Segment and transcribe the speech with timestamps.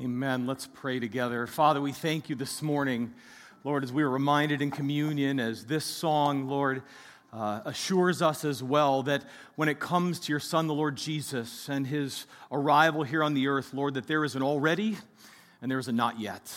[0.00, 0.46] Amen.
[0.46, 1.44] Let's pray together.
[1.48, 3.12] Father, we thank you this morning,
[3.64, 6.82] Lord, as we are reminded in communion, as this song, Lord,
[7.32, 9.24] uh, assures us as well that
[9.56, 13.48] when it comes to your Son, the Lord Jesus, and his arrival here on the
[13.48, 14.96] earth, Lord, that there is an already
[15.60, 16.48] and there is a not yet.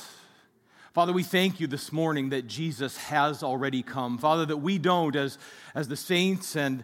[0.94, 4.20] Father, we thank you this morning that Jesus has already come.
[4.20, 5.40] Father, that we don't, as,
[5.74, 6.84] as the saints and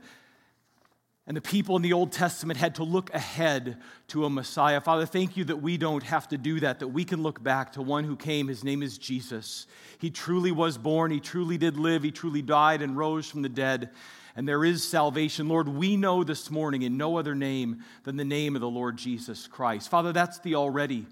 [1.27, 3.77] and the people in the Old Testament had to look ahead
[4.07, 4.79] to a Messiah.
[4.79, 7.73] Father, thank you that we don't have to do that, that we can look back
[7.73, 8.47] to one who came.
[8.47, 9.67] His name is Jesus.
[9.99, 13.49] He truly was born, he truly did live, he truly died and rose from the
[13.49, 13.89] dead.
[14.37, 15.49] And there is salvation.
[15.49, 18.95] Lord, we know this morning in no other name than the name of the Lord
[18.95, 19.89] Jesus Christ.
[19.89, 21.07] Father, that's the already.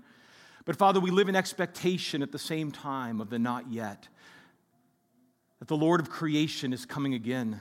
[0.63, 4.07] But Father, we live in expectation at the same time of the not yet.
[5.59, 7.59] That the Lord of creation is coming again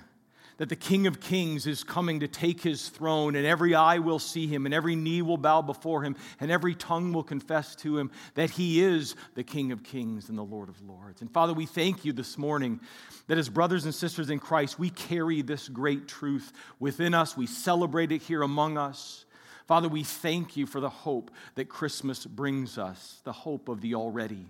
[0.57, 4.19] that the King of Kings is coming to take his throne, and every eye will
[4.19, 7.99] see him, and every knee will bow before him, and every tongue will confess to
[7.99, 11.21] him that he is the King of Kings and the Lord of Lords.
[11.21, 12.81] And Father, we thank you this morning
[13.27, 17.47] that as brothers and sisters in Christ, we carry this great truth within us, we
[17.47, 19.25] celebrate it here among us.
[19.67, 23.95] Father, we thank you for the hope that Christmas brings us, the hope of the
[23.95, 24.47] already,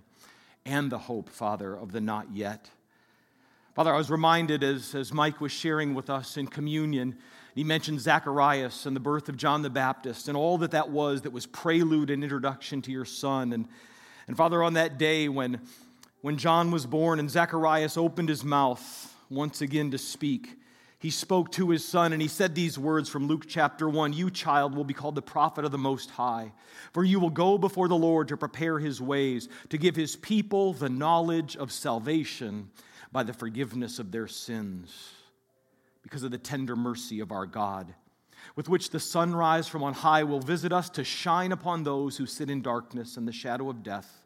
[0.65, 2.69] and the hope, Father, of the not yet.
[3.75, 7.17] Father, I was reminded as, as Mike was sharing with us in communion,
[7.55, 11.23] he mentioned Zacharias and the birth of John the Baptist and all that that was
[11.23, 13.51] that was prelude and introduction to your son.
[13.51, 13.67] And,
[14.29, 15.59] and Father, on that day when,
[16.21, 20.57] when John was born and Zacharias opened his mouth once again to speak,
[20.97, 24.31] he spoke to his son and he said these words from Luke chapter 1 You,
[24.31, 26.53] child, will be called the prophet of the Most High,
[26.93, 30.71] for you will go before the Lord to prepare his ways, to give his people
[30.71, 32.69] the knowledge of salvation
[33.15, 35.13] by the forgiveness of their sins
[36.03, 37.95] because of the tender mercy of our God,
[38.57, 42.25] with which the sunrise from on high will visit us to shine upon those who
[42.25, 44.25] sit in darkness and the shadow of death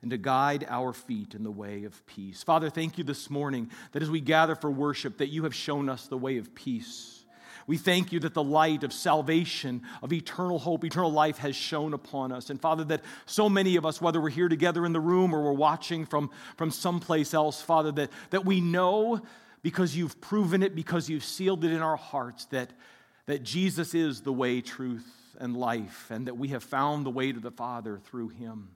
[0.00, 2.42] and to guide our feet in the way of peace.
[2.42, 5.90] Father, thank you this morning that as we gather for worship that you have shown
[5.90, 7.21] us the way of peace.
[7.66, 11.94] We thank you that the light of salvation, of eternal hope, eternal life has shone
[11.94, 12.50] upon us.
[12.50, 15.42] And Father, that so many of us, whether we're here together in the room or
[15.42, 19.20] we're watching from, from someplace else, Father, that, that we know
[19.62, 22.70] because you've proven it, because you've sealed it in our hearts, that,
[23.26, 25.06] that Jesus is the way, truth,
[25.38, 28.70] and life, and that we have found the way to the Father through him.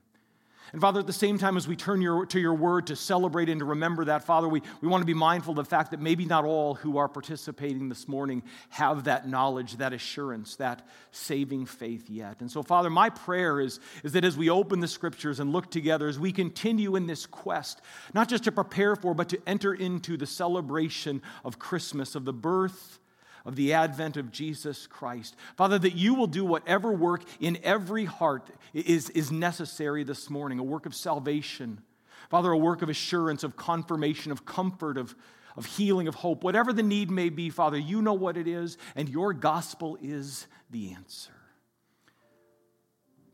[0.73, 3.47] And Father, at the same time as we turn your, to your word to celebrate
[3.47, 6.01] and to remember that, Father, we, we want to be mindful of the fact that
[6.01, 11.65] maybe not all who are participating this morning have that knowledge, that assurance, that saving
[11.65, 12.41] faith yet.
[12.41, 15.71] And so, Father, my prayer is, is that as we open the scriptures and look
[15.71, 17.81] together, as we continue in this quest,
[18.13, 22.33] not just to prepare for, but to enter into the celebration of Christmas, of the
[22.33, 22.99] birth
[23.47, 25.35] of the advent of Jesus Christ.
[25.55, 30.59] Father, that you will do whatever work in every heart is, is necessary this morning
[30.59, 31.81] a work of salvation.
[32.29, 35.15] Father, a work of assurance, of confirmation, of comfort, of,
[35.55, 36.43] of healing, of hope.
[36.43, 40.47] Whatever the need may be, Father, you know what it is, and your gospel is
[40.69, 41.31] the answer.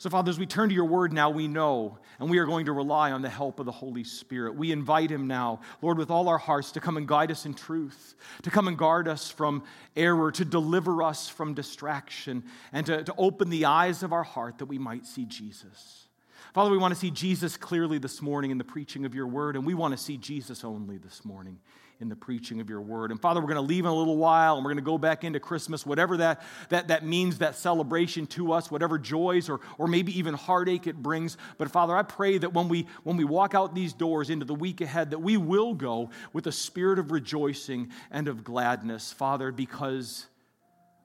[0.04, 2.66] So, Father, as we turn to your word now, we know, and we are going
[2.66, 4.54] to rely on the help of the Holy Spirit.
[4.54, 7.54] We invite him now, Lord, with all our hearts, to come and guide us in
[7.54, 9.64] truth, to come and guard us from
[9.96, 12.44] error, to deliver us from distraction,
[12.74, 16.10] and to, to open the eyes of our heart that we might see Jesus.
[16.54, 19.56] Father, we want to see Jesus clearly this morning in the preaching of your word,
[19.56, 21.60] and we want to see Jesus only this morning
[22.04, 23.12] in the preaching of your word.
[23.12, 24.98] And Father, we're going to leave in a little while and we're going to go
[24.98, 29.62] back into Christmas, whatever that, that, that means, that celebration to us, whatever joys or,
[29.78, 31.38] or maybe even heartache it brings.
[31.58, 34.54] But Father, I pray that when we, when we walk out these doors into the
[34.54, 39.54] week ahead, that we will go with a spirit of rejoicing and of gladness, Father,
[39.54, 40.28] because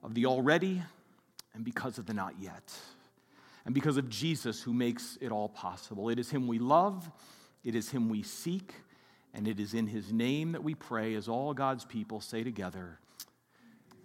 [0.03, 0.83] of the already
[1.55, 2.77] and because of the not yet.
[3.65, 6.09] And because of Jesus who makes it all possible.
[6.09, 7.09] It is Him we love,
[7.63, 8.75] it is Him we seek.
[9.35, 12.99] And it is in his name that we pray, as all God's people say together,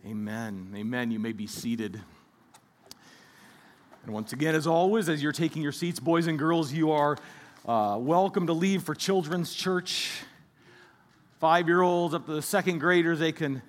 [0.06, 0.74] Amen.
[0.76, 1.12] Amen.
[1.12, 2.02] You may be seated.
[4.04, 7.18] And once again, as always, as you're taking your seats, boys and girls, you are
[7.66, 10.12] uh, welcome to leave for Children's Church.
[11.40, 13.62] Five year olds up to the second graders, they can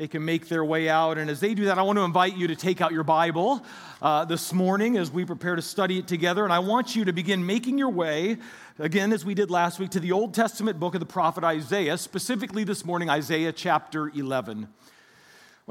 [0.00, 1.18] they can make their way out.
[1.18, 3.62] And as they do that, I want to invite you to take out your Bible
[4.00, 6.42] uh, this morning as we prepare to study it together.
[6.42, 8.38] And I want you to begin making your way,
[8.78, 11.98] again, as we did last week, to the Old Testament book of the prophet Isaiah,
[11.98, 14.68] specifically this morning, Isaiah chapter 11.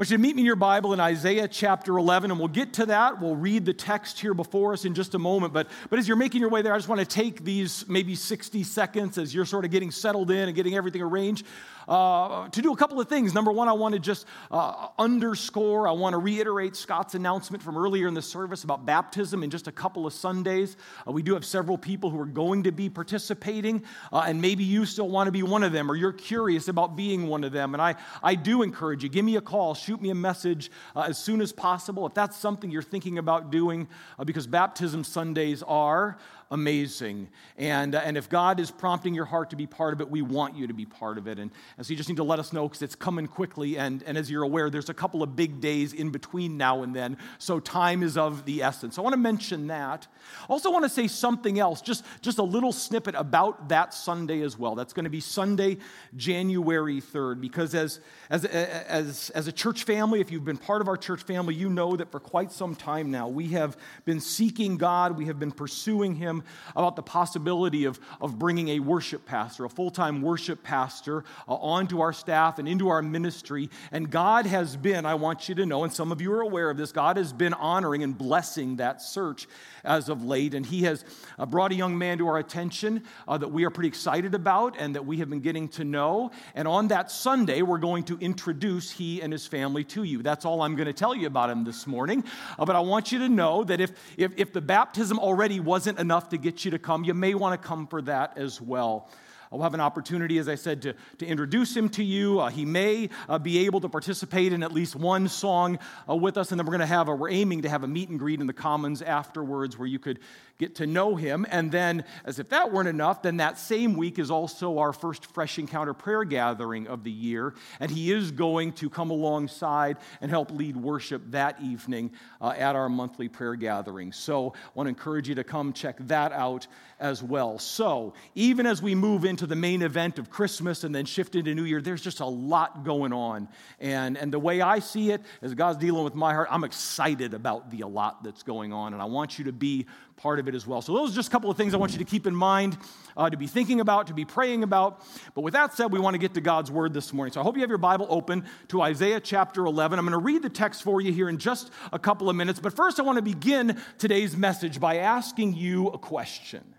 [0.00, 2.72] want you to meet me in your Bible in Isaiah chapter 11, and we'll get
[2.74, 3.20] to that.
[3.20, 5.52] We'll read the text here before us in just a moment.
[5.52, 8.14] But, but as you're making your way there, I just want to take these maybe
[8.14, 11.44] 60 seconds as you're sort of getting settled in and getting everything arranged
[11.88, 13.34] uh, to do a couple of things.
[13.34, 17.76] Number one, I want to just uh, underscore, I want to reiterate Scott's announcement from
[17.76, 20.76] earlier in the service about baptism in just a couple of Sundays.
[21.06, 23.82] Uh, we do have several people who are going to be participating,
[24.12, 26.96] uh, and maybe you still want to be one of them or you're curious about
[26.96, 27.74] being one of them.
[27.74, 31.06] And I, I do encourage you, give me a call, shoot me a message uh,
[31.08, 33.88] as soon as possible if that's something you're thinking about doing,
[34.24, 36.18] because baptism Sundays are
[36.50, 37.28] amazing.
[37.56, 40.20] And, uh, and if God is prompting your heart to be part of it, we
[40.20, 41.38] want you to be part of it.
[41.38, 43.78] And, and so you just need to let us know because it's coming quickly.
[43.78, 46.94] And, and as you're aware, there's a couple of big days in between now and
[46.94, 47.18] then.
[47.38, 48.98] So time is of the essence.
[48.98, 50.08] I want to mention that.
[50.48, 54.58] Also, want to say something else, just, just a little snippet about that Sunday as
[54.58, 54.74] well.
[54.74, 55.78] That's going to be Sunday,
[56.16, 57.40] January 3rd.
[57.40, 61.22] Because as, as, as, as a church family, if you've been part of our church
[61.22, 65.26] family, you know that for quite some time now, we have been seeking God, we
[65.26, 66.39] have been pursuing Him
[66.76, 71.54] about the possibility of, of bringing a worship pastor, a full time worship pastor, uh,
[71.54, 73.70] onto our staff and into our ministry.
[73.92, 76.70] And God has been, I want you to know, and some of you are aware
[76.70, 79.48] of this, God has been honoring and blessing that search
[79.84, 80.54] as of late.
[80.54, 81.04] And He has
[81.38, 84.76] uh, brought a young man to our attention uh, that we are pretty excited about
[84.78, 86.30] and that we have been getting to know.
[86.54, 90.22] And on that Sunday, we're going to introduce he and his family to you.
[90.22, 92.24] That's all I'm going to tell you about him this morning.
[92.58, 95.98] Uh, but I want you to know that if, if, if the baptism already wasn't
[95.98, 99.08] enough to get you to come, you may want to come for that as well.
[99.52, 102.38] I'll have an opportunity, as I said, to, to introduce him to you.
[102.38, 106.36] Uh, he may uh, be able to participate in at least one song uh, with
[106.36, 108.20] us, and then we're going to have a, we're aiming to have a meet and
[108.20, 110.20] greet in the Commons afterwards where you could
[110.60, 111.46] get to know him.
[111.50, 115.26] And then, as if that weren't enough, then that same week is also our first
[115.26, 117.54] Fresh Encounter prayer gathering of the year.
[117.80, 122.76] And he is going to come alongside and help lead worship that evening uh, at
[122.76, 124.12] our monthly prayer gathering.
[124.12, 126.68] So, I want to encourage you to come check that out
[127.00, 127.58] as well.
[127.58, 131.54] So, even as we move into the main event of Christmas and then shift into
[131.54, 133.48] New Year, there's just a lot going on.
[133.78, 137.34] And, and the way I see it, as God's dealing with my heart, I'm excited
[137.34, 138.92] about the a lot that's going on.
[138.92, 140.82] And I want you to be part of it as well.
[140.82, 142.76] So, those are just a couple of things I want you to keep in mind,
[143.16, 145.02] uh, to be thinking about, to be praying about.
[145.34, 147.32] But with that said, we want to get to God's word this morning.
[147.32, 149.98] So, I hope you have your Bible open to Isaiah chapter 11.
[149.98, 152.60] I'm going to read the text for you here in just a couple of minutes.
[152.60, 156.74] But first, I want to begin today's message by asking you a question.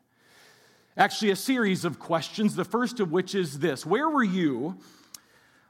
[0.98, 4.78] Actually, a series of questions, the first of which is this Where were you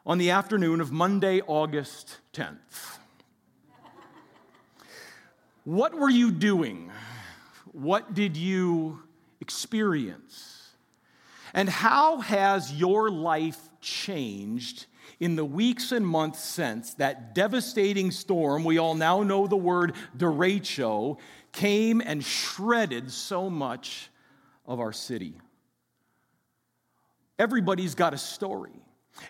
[0.04, 2.98] on the afternoon of Monday, August 10th?
[5.64, 6.92] What were you doing?
[7.72, 9.04] What did you
[9.40, 10.72] experience?
[11.54, 14.88] And how has your life changed
[15.20, 19.94] in the weeks and months since that devastating storm, we all now know the word
[20.18, 21.20] derecho,
[21.52, 24.11] came and shredded so much
[24.66, 25.36] of our city?
[27.40, 28.72] Everybody's got a story.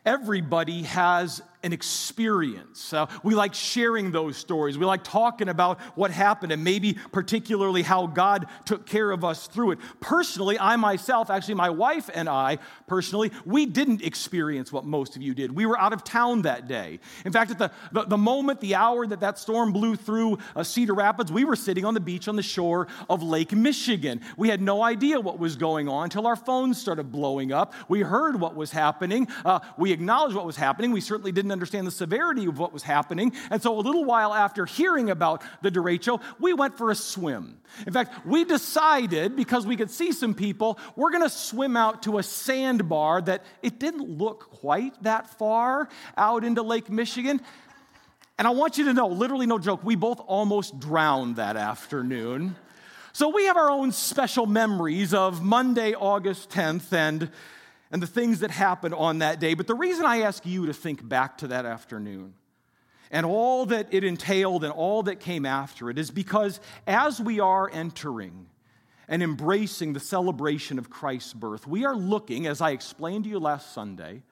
[0.06, 2.94] Everybody has an experience.
[2.94, 4.78] Uh, we like sharing those stories.
[4.78, 9.48] We like talking about what happened and maybe particularly how God took care of us
[9.48, 9.80] through it.
[10.00, 15.22] Personally, I myself, actually, my wife and I, personally, we didn't experience what most of
[15.22, 15.56] you did.
[15.56, 17.00] We were out of town that day.
[17.26, 20.64] In fact, at the, the, the moment, the hour that that storm blew through uh,
[20.64, 24.22] Cedar Rapids, we were sitting on the beach on the shore of Lake Michigan.
[24.36, 27.74] We had no idea what was going on until our phones started blowing up.
[27.88, 29.28] We heard what was happening.
[29.46, 30.92] Uh, we acknowledged what was happening.
[30.92, 33.34] We certainly didn't didn't understand the severity of what was happening.
[33.50, 37.60] And so, a little while after hearing about the derecho, we went for a swim.
[37.86, 42.04] In fact, we decided, because we could see some people, we're going to swim out
[42.04, 47.42] to a sandbar that it didn't look quite that far out into Lake Michigan.
[48.40, 52.56] And I want you to know, literally, no joke, we both almost drowned that afternoon.
[53.14, 57.30] So we have our own special memories of Monday, August 10th, and
[57.92, 59.54] and the things that happened on that day.
[59.54, 62.34] But the reason I ask you to think back to that afternoon
[63.12, 67.40] and all that it entailed and all that came after it is because as we
[67.40, 68.48] are entering
[69.08, 73.40] and embracing the celebration of Christ's birth, we are looking, as I explained to you
[73.40, 74.24] last Sunday,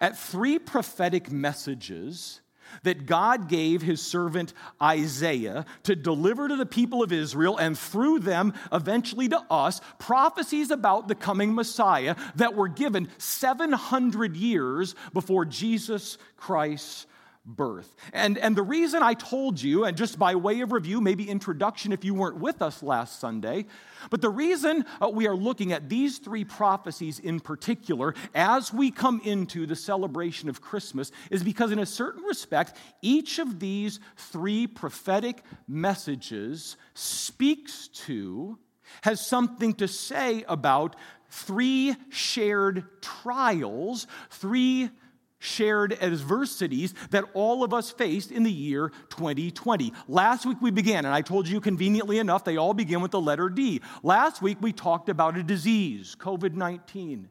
[0.00, 2.42] at three prophetic messages
[2.82, 8.20] that God gave his servant Isaiah to deliver to the people of Israel and through
[8.20, 15.44] them eventually to us prophecies about the coming Messiah that were given 700 years before
[15.44, 17.06] Jesus Christ's
[17.48, 17.96] birth.
[18.12, 21.92] And, and the reason I told you, and just by way of review, maybe introduction
[21.92, 23.64] if you weren't with us last Sunday,
[24.10, 28.90] but the reason uh, we are looking at these three prophecies in particular as we
[28.90, 33.98] come into the celebration of Christmas is because, in a certain respect, each of these
[34.16, 38.58] three prophetic messages speaks to,
[39.02, 40.96] has something to say about
[41.30, 44.90] three shared trials, three
[45.38, 49.92] shared adversities that all of us faced in the year 2020.
[50.08, 53.20] Last week we began, and I told you conveniently enough, they all begin with the
[53.20, 53.80] letter D.
[54.02, 57.28] Last week we talked about a disease, COVID 19.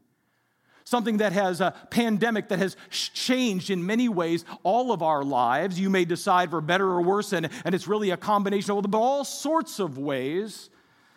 [0.86, 5.78] Something that has a pandemic that has changed in many ways all of our lives.
[5.78, 8.98] You may decide for better or worse, and, and it's really a combination of but
[8.98, 10.70] all sorts of ways.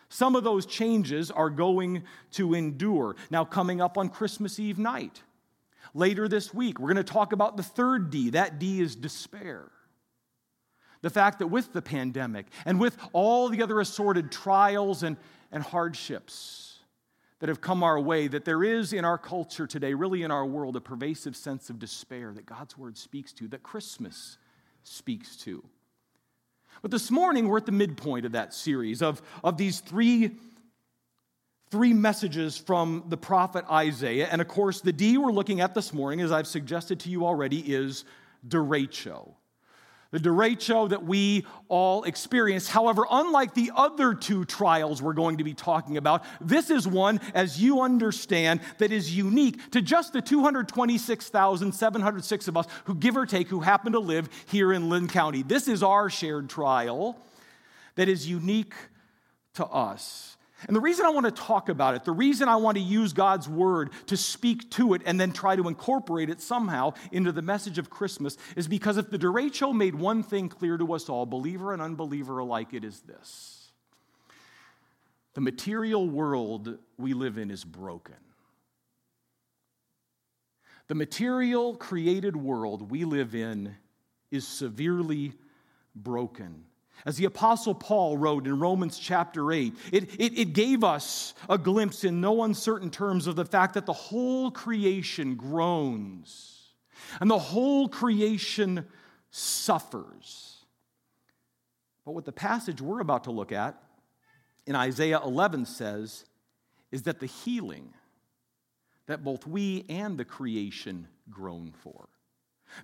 [0.08, 3.14] Some of those changes are going to endure.
[3.30, 5.22] Now, coming up on Christmas Eve night,
[5.94, 8.30] Later this week, we're going to talk about the third D.
[8.30, 9.70] That D is despair.
[11.02, 15.16] The fact that with the pandemic and with all the other assorted trials and,
[15.50, 16.78] and hardships
[17.38, 20.44] that have come our way, that there is in our culture today, really in our
[20.44, 24.36] world, a pervasive sense of despair that God's word speaks to, that Christmas
[24.82, 25.64] speaks to.
[26.82, 30.32] But this morning, we're at the midpoint of that series of, of these three
[31.70, 34.28] three messages from the prophet Isaiah.
[34.30, 37.24] And of course, the D we're looking at this morning, as I've suggested to you
[37.24, 38.04] already, is
[38.46, 39.34] derecho.
[40.10, 42.68] The derecho that we all experience.
[42.68, 47.20] However, unlike the other two trials we're going to be talking about, this is one,
[47.32, 53.24] as you understand, that is unique to just the 226,706 of us who, give or
[53.24, 55.44] take, who happen to live here in Linn County.
[55.44, 57.16] This is our shared trial
[57.94, 58.74] that is unique
[59.54, 60.36] to us.
[60.66, 63.12] And the reason I want to talk about it, the reason I want to use
[63.12, 67.42] God's word to speak to it and then try to incorporate it somehow into the
[67.42, 71.24] message of Christmas is because if the derecho made one thing clear to us all,
[71.24, 73.56] believer and unbeliever alike, it is this
[75.34, 78.16] the material world we live in is broken.
[80.88, 83.76] The material created world we live in
[84.32, 85.34] is severely
[85.94, 86.64] broken.
[87.06, 91.56] As the Apostle Paul wrote in Romans chapter 8, it, it, it, gave us a
[91.56, 96.68] glimpse in no uncertain terms of the fact that the whole creation groans
[97.20, 98.86] and the whole creation
[99.30, 100.58] suffers.
[102.04, 103.82] But what the passage we're about to look at
[104.66, 106.24] in Isaiah 11 says
[106.92, 107.94] is that the healing
[109.06, 112.09] that both we and the creation groan for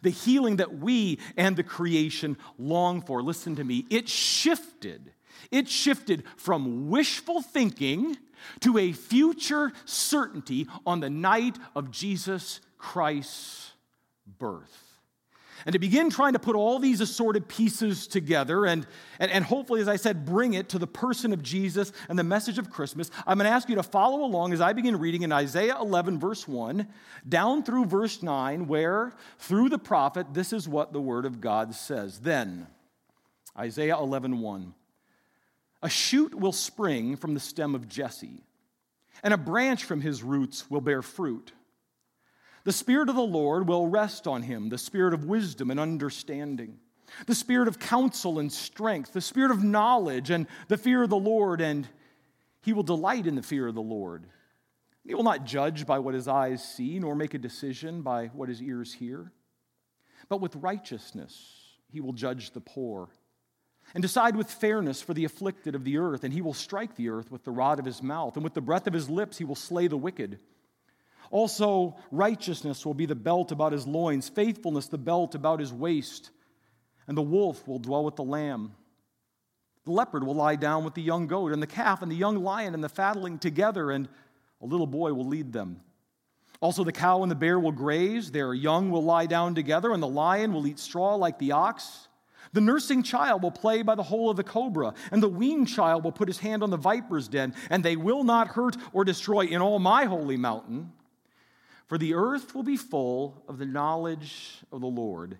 [0.02, 3.22] the healing that we and the creation long for.
[3.22, 3.86] Listen to me.
[3.90, 5.12] It shifted.
[5.50, 8.16] It shifted from wishful thinking
[8.60, 13.72] to a future certainty on the night of Jesus Christ's
[14.38, 14.85] birth
[15.66, 18.86] and to begin trying to put all these assorted pieces together and,
[19.18, 22.24] and, and hopefully, as I said, bring it to the person of Jesus and the
[22.24, 25.22] message of Christmas, I'm going to ask you to follow along as I begin reading
[25.22, 26.86] in Isaiah 11, verse 1,
[27.28, 31.74] down through verse 9, where through the prophet, this is what the word of God
[31.74, 32.20] says.
[32.20, 32.68] Then,
[33.58, 34.74] Isaiah 11, 1.
[35.82, 38.44] A shoot will spring from the stem of Jesse,
[39.24, 41.52] and a branch from his roots will bear fruit.
[42.66, 46.80] The Spirit of the Lord will rest on him the Spirit of wisdom and understanding,
[47.26, 51.16] the Spirit of counsel and strength, the Spirit of knowledge and the fear of the
[51.16, 51.88] Lord, and
[52.62, 54.26] he will delight in the fear of the Lord.
[55.04, 58.48] He will not judge by what his eyes see, nor make a decision by what
[58.48, 59.30] his ears hear.
[60.28, 63.10] But with righteousness he will judge the poor,
[63.94, 67.10] and decide with fairness for the afflicted of the earth, and he will strike the
[67.10, 69.44] earth with the rod of his mouth, and with the breath of his lips he
[69.44, 70.40] will slay the wicked.
[71.30, 76.30] Also, righteousness will be the belt about his loins, faithfulness the belt about his waist,
[77.06, 78.72] and the wolf will dwell with the lamb.
[79.84, 82.42] The leopard will lie down with the young goat, and the calf and the young
[82.42, 84.08] lion and the fatling together, and
[84.60, 85.80] a little boy will lead them.
[86.60, 90.02] Also, the cow and the bear will graze, their young will lie down together, and
[90.02, 92.08] the lion will eat straw like the ox.
[92.52, 96.04] The nursing child will play by the hole of the cobra, and the weaned child
[96.04, 99.42] will put his hand on the viper's den, and they will not hurt or destroy
[99.42, 100.92] in all my holy mountain.
[101.86, 105.38] For the earth will be full of the knowledge of the Lord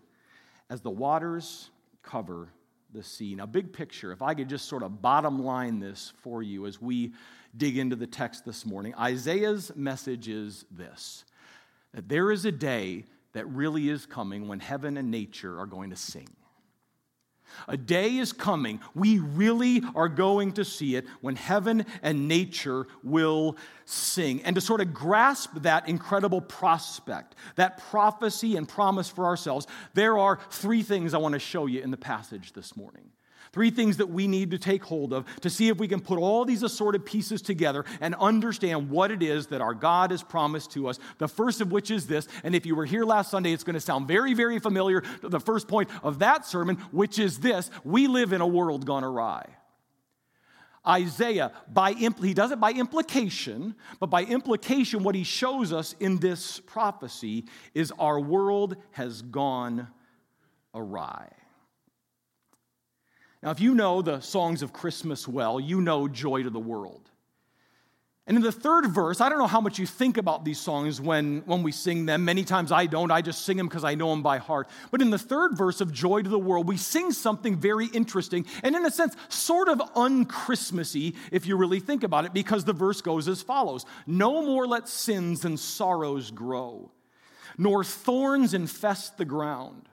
[0.70, 1.70] as the waters
[2.02, 2.48] cover
[2.92, 3.34] the sea.
[3.34, 6.80] Now, big picture, if I could just sort of bottom line this for you as
[6.80, 7.12] we
[7.56, 11.24] dig into the text this morning, Isaiah's message is this
[11.92, 15.90] that there is a day that really is coming when heaven and nature are going
[15.90, 16.28] to sing.
[17.68, 22.86] A day is coming, we really are going to see it when heaven and nature
[23.02, 24.42] will sing.
[24.42, 30.18] And to sort of grasp that incredible prospect, that prophecy and promise for ourselves, there
[30.18, 33.10] are three things I want to show you in the passage this morning.
[33.56, 36.18] Three things that we need to take hold of to see if we can put
[36.18, 40.72] all these assorted pieces together and understand what it is that our God has promised
[40.72, 40.98] to us.
[41.16, 43.72] The first of which is this, and if you were here last Sunday, it's going
[43.72, 47.70] to sound very, very familiar to the first point of that sermon, which is this
[47.82, 49.46] we live in a world gone awry.
[50.86, 55.94] Isaiah, by impl- he does it by implication, but by implication, what he shows us
[55.98, 59.88] in this prophecy is our world has gone
[60.74, 61.30] awry.
[63.46, 67.08] Now, if you know the songs of Christmas well, you know Joy to the World.
[68.26, 71.00] And in the third verse, I don't know how much you think about these songs
[71.00, 72.24] when, when we sing them.
[72.24, 73.12] Many times I don't.
[73.12, 74.68] I just sing them because I know them by heart.
[74.90, 78.46] But in the third verse of Joy to the World, we sing something very interesting
[78.64, 82.72] and, in a sense, sort of unchristmassy if you really think about it, because the
[82.72, 86.90] verse goes as follows No more let sins and sorrows grow,
[87.56, 89.88] nor thorns infest the ground.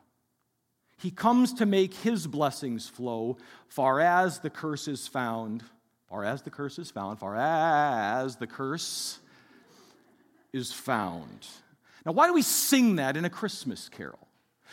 [1.03, 3.35] He comes to make his blessings flow,
[3.67, 5.61] far as the curse is found.
[6.09, 9.19] Far as the curse is found, far as the curse
[10.53, 11.47] is found.
[12.05, 14.29] Now, why do we sing that in a Christmas carol?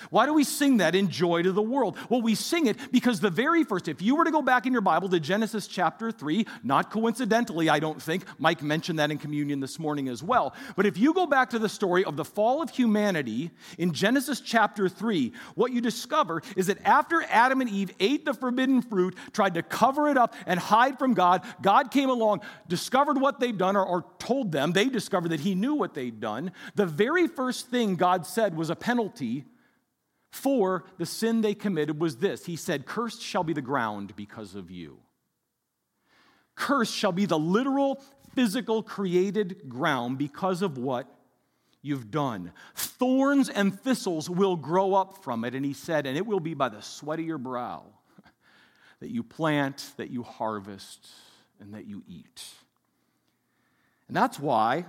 [0.09, 1.99] Why do we sing that in joy to the world?
[2.09, 4.73] Well, we sing it because the very first, if you were to go back in
[4.73, 9.19] your Bible to Genesis chapter 3, not coincidentally, I don't think, Mike mentioned that in
[9.19, 12.25] communion this morning as well, but if you go back to the story of the
[12.25, 17.69] fall of humanity in Genesis chapter 3, what you discover is that after Adam and
[17.69, 21.91] Eve ate the forbidden fruit, tried to cover it up and hide from God, God
[21.91, 25.75] came along, discovered what they'd done, or, or told them, they discovered that He knew
[25.75, 26.53] what they'd done.
[26.75, 29.45] The very first thing God said was a penalty
[30.31, 34.55] for the sin they committed was this He said, Cursed shall be the ground because
[34.55, 34.99] of you.
[36.55, 38.03] Cursed shall be the literal,
[38.35, 41.07] physical, created ground because of what
[41.83, 42.53] you've done.
[42.75, 45.55] Thorns and thistles will grow up from it.
[45.55, 47.85] And he said, And it will be by the sweat of your brow
[49.01, 51.09] that you plant, that you harvest,
[51.61, 52.45] and that you eat.
[54.09, 54.85] And that's why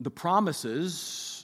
[0.00, 1.37] the promises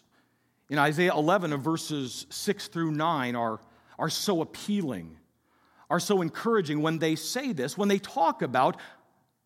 [0.71, 3.61] in Isaiah 11 of verses 6 through 9 are,
[3.99, 5.17] are so appealing,
[5.91, 8.77] are so encouraging when they say this, when they talk about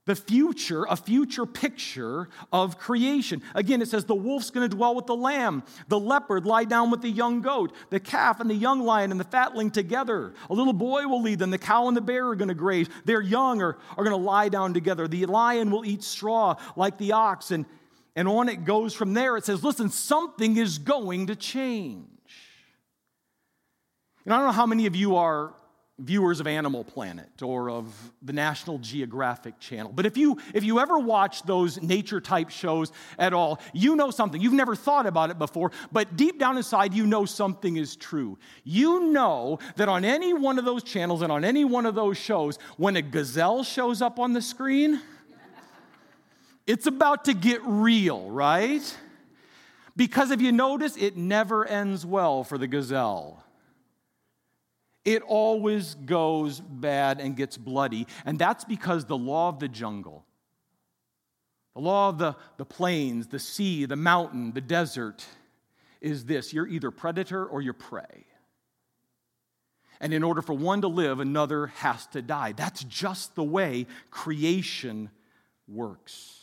[0.09, 3.43] the future, a future picture of creation.
[3.55, 6.91] Again, it says the wolf's going to dwell with the lamb, the leopard lie down
[6.91, 10.33] with the young goat, the calf and the young lion and the fatling together.
[10.49, 12.89] A little boy will lead them, the cow and the bear are going to graze.
[13.05, 15.07] Their young are, are going to lie down together.
[15.07, 17.67] The lion will eat straw like the ox, and
[18.17, 19.37] and on it goes from there.
[19.37, 22.07] It says, listen, something is going to change.
[24.25, 25.55] And I don't know how many of you are
[26.01, 29.91] viewers of Animal Planet or of the National Geographic Channel.
[29.93, 34.11] But if you if you ever watch those nature type shows at all, you know
[34.11, 34.41] something.
[34.41, 38.39] You've never thought about it before, but deep down inside you know something is true.
[38.65, 42.17] You know that on any one of those channels and on any one of those
[42.17, 45.01] shows when a gazelle shows up on the screen,
[46.69, 48.97] it's about to get real, right?
[49.97, 53.43] Because if you notice, it never ends well for the gazelle.
[55.05, 58.07] It always goes bad and gets bloody.
[58.27, 60.27] And that's because the law of the jungle,
[61.75, 65.25] the law of the, the plains, the sea, the mountain, the desert,
[66.03, 68.27] is this you're either predator or you're prey.
[70.03, 72.53] And in order for one to live, another has to die.
[72.53, 75.09] That's just the way creation
[75.67, 76.38] works.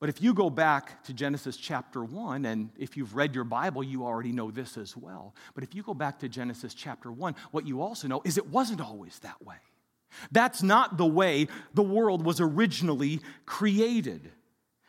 [0.00, 3.82] But if you go back to Genesis chapter 1, and if you've read your Bible,
[3.82, 5.34] you already know this as well.
[5.54, 8.46] But if you go back to Genesis chapter 1, what you also know is it
[8.46, 9.56] wasn't always that way.
[10.30, 14.30] That's not the way the world was originally created.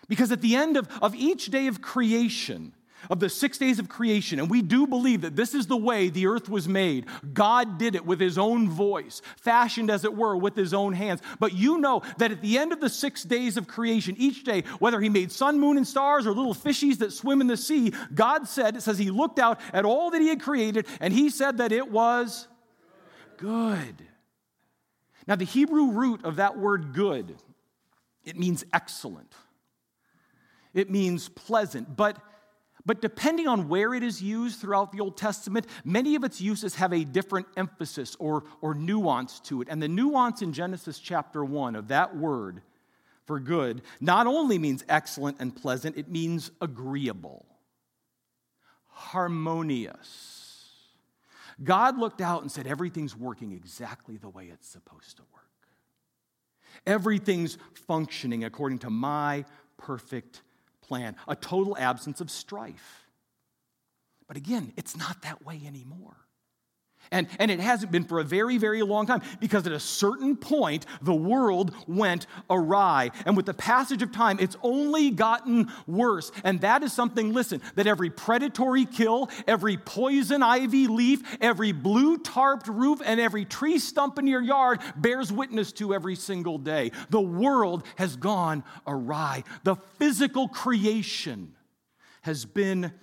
[0.07, 2.73] Because at the end of, of each day of creation,
[3.09, 6.09] of the six days of creation, and we do believe that this is the way
[6.09, 7.05] the earth was made.
[7.33, 11.21] God did it with his own voice, fashioned as it were with his own hands.
[11.39, 14.63] But you know that at the end of the six days of creation, each day,
[14.79, 17.93] whether he made sun, moon, and stars or little fishies that swim in the sea,
[18.13, 21.29] God said, it says he looked out at all that he had created and he
[21.29, 22.47] said that it was
[23.37, 24.03] good.
[25.27, 27.35] Now, the Hebrew root of that word good,
[28.25, 29.31] it means excellent.
[30.73, 32.17] It means pleasant, but
[32.89, 36.73] but depending on where it is used throughout the Old Testament, many of its uses
[36.73, 39.67] have a different emphasis or, or nuance to it.
[39.69, 42.63] And the nuance in Genesis chapter 1 of that word
[43.25, 47.45] for good not only means excellent and pleasant, it means agreeable,
[48.87, 50.57] harmonious.
[51.63, 55.45] God looked out and said, Everything's working exactly the way it's supposed to work.
[56.87, 59.45] Everything's functioning according to my
[59.77, 60.41] perfect
[60.89, 63.05] plan, a total absence of strife.
[64.27, 66.17] But again, it's not that way anymore.
[67.11, 70.35] And, and it hasn't been for a very, very long time because at a certain
[70.35, 73.11] point, the world went awry.
[73.25, 76.31] And with the passage of time, it's only gotten worse.
[76.43, 82.19] And that is something, listen, that every predatory kill, every poison ivy leaf, every blue
[82.19, 86.91] tarped roof, and every tree stump in your yard bears witness to every single day.
[87.09, 89.43] The world has gone awry.
[89.63, 91.55] The physical creation
[92.21, 92.93] has been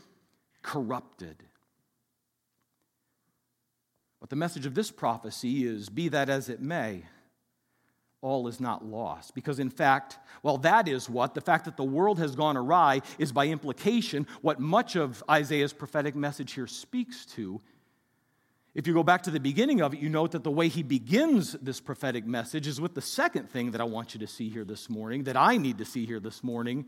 [0.63, 1.43] corrupted.
[4.21, 7.05] But the message of this prophecy is be that as it may,
[8.23, 9.35] all is not lost.
[9.35, 13.03] Because, in fact, well, that is what the fact that the world has gone awry
[13.19, 17.61] is by implication what much of Isaiah's prophetic message here speaks to.
[18.75, 20.83] If you go back to the beginning of it, you note that the way he
[20.83, 24.51] begins this prophetic message is with the second thing that I want you to see
[24.51, 26.87] here this morning, that I need to see here this morning,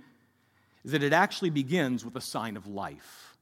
[0.84, 3.36] is that it actually begins with a sign of life.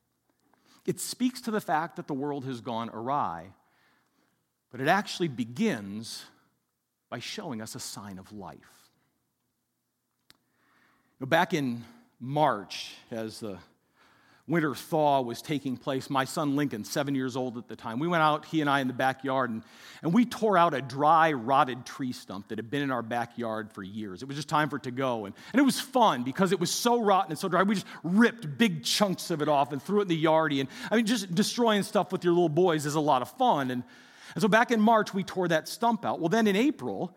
[0.86, 3.48] It speaks to the fact that the world has gone awry.
[4.76, 6.22] But it actually begins
[7.08, 8.58] by showing us a sign of life.
[11.18, 11.82] Know, back in
[12.20, 13.56] March, as the
[14.46, 18.06] winter thaw was taking place, my son Lincoln, seven years old at the time, we
[18.06, 19.62] went out, he and I, in the backyard, and,
[20.02, 23.72] and we tore out a dry, rotted tree stump that had been in our backyard
[23.72, 24.20] for years.
[24.20, 25.24] It was just time for it to go.
[25.24, 27.62] And, and it was fun because it was so rotten and so dry.
[27.62, 30.60] We just ripped big chunks of it off and threw it in the yardie.
[30.60, 33.70] And I mean, just destroying stuff with your little boys is a lot of fun.
[33.70, 33.82] And
[34.34, 36.20] and so back in March, we tore that stump out.
[36.20, 37.16] Well, then in April,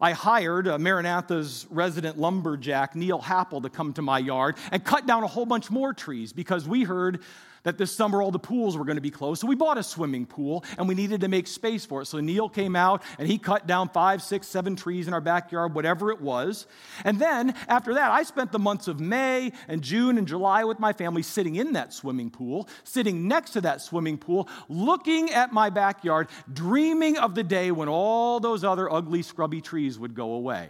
[0.00, 5.06] I hired uh, Maranatha's resident lumberjack, Neil Happel, to come to my yard and cut
[5.06, 7.20] down a whole bunch more trees because we heard
[7.62, 9.40] that this summer all the pools were going to be closed.
[9.40, 12.06] So we bought a swimming pool and we needed to make space for it.
[12.06, 15.74] So Neil came out and he cut down five, six, seven trees in our backyard,
[15.74, 16.66] whatever it was.
[17.04, 20.78] And then after that, I spent the months of May and June and July with
[20.78, 25.52] my family sitting in that swimming pool, sitting next to that swimming pool, looking at
[25.52, 30.32] my backyard, dreaming of the day when all those other ugly, scrubby trees would go
[30.32, 30.68] away.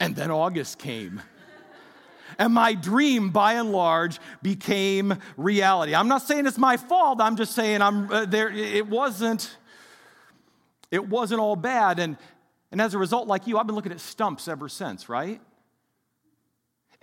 [0.00, 1.20] And then August came
[2.38, 5.94] and my dream, by and large, became reality.
[5.94, 7.20] I'm not saying it's my fault.
[7.20, 8.48] I'm just saying I'm uh, there.
[8.48, 9.56] It wasn't.
[10.90, 12.16] It wasn't all bad, and
[12.70, 15.08] and as a result, like you, I've been looking at stumps ever since.
[15.08, 15.40] Right.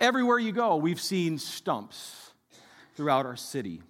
[0.00, 2.32] Everywhere you go, we've seen stumps
[2.94, 3.82] throughout our city,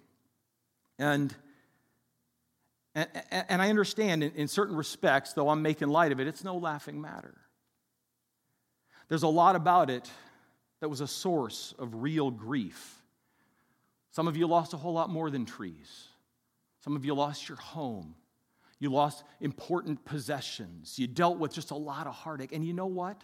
[0.99, 1.33] and.
[2.95, 6.43] And, and I understand in, in certain respects, though I'm making light of it, it's
[6.43, 7.35] no laughing matter.
[9.07, 10.09] There's a lot about it
[10.79, 13.01] that was a source of real grief.
[14.11, 16.07] Some of you lost a whole lot more than trees.
[16.83, 18.15] Some of you lost your home.
[18.79, 20.99] You lost important possessions.
[20.99, 22.51] You dealt with just a lot of heartache.
[22.51, 23.21] And you know what?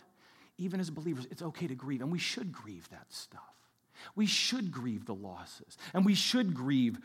[0.58, 3.42] Even as believers, it's okay to grieve, and we should grieve that stuff.
[4.16, 7.00] We should grieve the losses, and we should grieve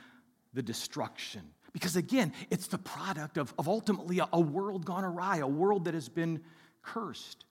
[0.54, 1.42] the destruction.
[1.72, 5.84] Because again, it's the product of, of ultimately a, a world gone awry, a world
[5.84, 6.40] that has been
[6.82, 7.44] cursed.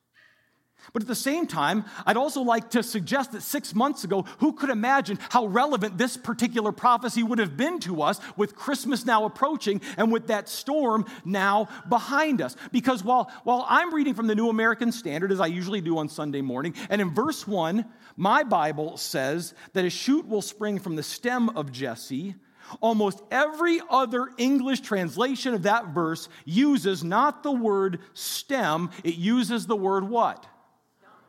[0.94, 4.54] But at the same time, I'd also like to suggest that six months ago, who
[4.54, 9.26] could imagine how relevant this particular prophecy would have been to us with Christmas now
[9.26, 12.56] approaching and with that storm now behind us?
[12.72, 16.10] Because while, while I'm reading from the New American Standard, as I usually do on
[16.10, 17.86] Sunday morning, and in verse one,
[18.16, 22.36] my Bible says that a shoot will spring from the stem of Jesse.
[22.82, 29.68] Almost every other English translation of that verse uses not the word stem, it uses
[29.68, 30.46] the word what?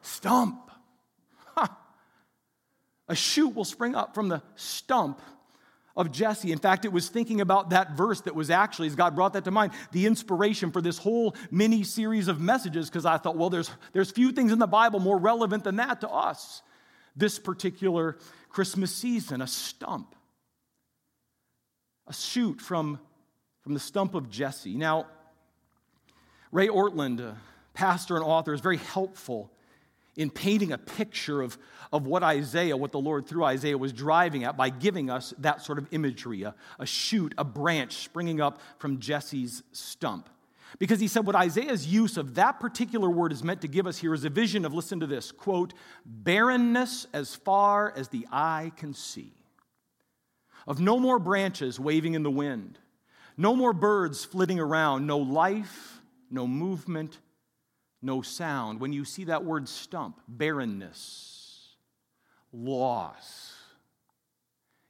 [0.08, 0.70] Stump.
[3.10, 5.22] A shoot will spring up from the stump
[5.96, 6.52] of Jesse.
[6.52, 9.44] In fact, it was thinking about that verse that was actually, as God brought that
[9.44, 13.48] to mind, the inspiration for this whole mini series of messages, because I thought, well,
[13.48, 16.62] there's, there's few things in the Bible more relevant than that to us
[17.16, 18.18] this particular
[18.50, 19.40] Christmas season.
[19.40, 20.14] A stump,
[22.06, 23.00] a shoot from,
[23.62, 24.74] from the stump of Jesse.
[24.74, 25.06] Now,
[26.52, 27.34] Ray Ortlund,
[27.72, 29.50] pastor and author, is very helpful
[30.18, 31.56] in painting a picture of,
[31.92, 35.62] of what Isaiah, what the Lord through Isaiah was driving at by giving us that
[35.62, 40.28] sort of imagery a, a shoot, a branch springing up from Jesse's stump.
[40.80, 43.96] Because he said what Isaiah's use of that particular word is meant to give us
[43.96, 45.72] here is a vision of, listen to this, quote,
[46.04, 49.32] barrenness as far as the eye can see,
[50.66, 52.78] of no more branches waving in the wind,
[53.36, 57.18] no more birds flitting around, no life, no movement,
[58.02, 58.80] no sound.
[58.80, 61.74] When you see that word stump, barrenness,
[62.52, 63.54] loss,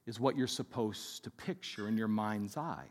[0.05, 2.87] is what you're supposed to picture in your mind's eye.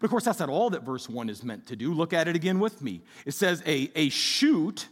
[0.00, 1.94] But of course, that's not all that verse 1 is meant to do.
[1.94, 3.02] Look at it again with me.
[3.24, 4.88] It says, A, a shoot,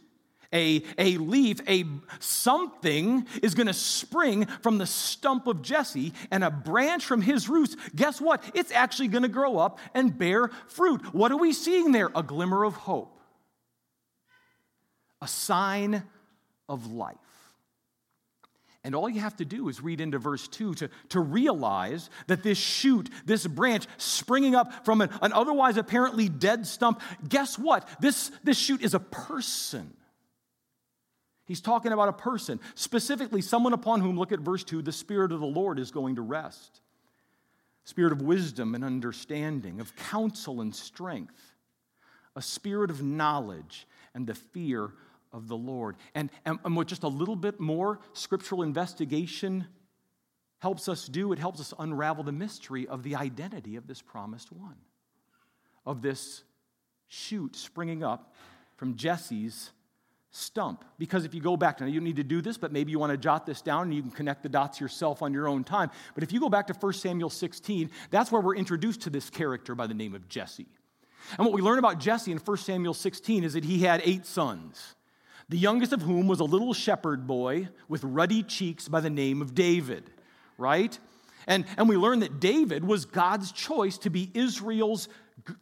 [0.52, 1.84] a, a leaf, a
[2.20, 7.48] something is going to spring from the stump of Jesse, and a branch from his
[7.48, 8.42] roots, guess what?
[8.54, 11.14] It's actually going to grow up and bear fruit.
[11.14, 12.10] What are we seeing there?
[12.14, 13.21] A glimmer of hope,
[15.22, 16.02] a sign
[16.68, 17.16] of life.
[18.84, 22.42] And all you have to do is read into verse 2 to, to realize that
[22.42, 27.88] this shoot, this branch springing up from an, an otherwise apparently dead stump, guess what?
[28.00, 29.94] This, this shoot is a person.
[31.44, 35.30] He's talking about a person, specifically someone upon whom, look at verse 2, the Spirit
[35.30, 36.80] of the Lord is going to rest.
[37.84, 41.54] Spirit of wisdom and understanding, of counsel and strength,
[42.34, 44.92] a spirit of knowledge and the fear
[45.32, 45.96] of the Lord.
[46.14, 49.66] And, and, and just a little bit more scriptural investigation
[50.58, 54.52] helps us do, it helps us unravel the mystery of the identity of this promised
[54.52, 54.76] one,
[55.84, 56.44] of this
[57.08, 58.34] shoot springing up
[58.76, 59.70] from Jesse's
[60.30, 60.84] stump.
[60.98, 63.10] Because if you go back, now you need to do this, but maybe you want
[63.10, 65.90] to jot this down and you can connect the dots yourself on your own time.
[66.14, 69.30] But if you go back to 1 Samuel 16, that's where we're introduced to this
[69.30, 70.68] character by the name of Jesse.
[71.38, 74.26] And what we learn about Jesse in 1 Samuel 16 is that he had eight
[74.26, 74.94] sons
[75.52, 79.42] the youngest of whom was a little shepherd boy with ruddy cheeks by the name
[79.42, 80.10] of David,
[80.56, 80.98] right?
[81.46, 85.10] And, and we learn that David was God's choice to be Israel's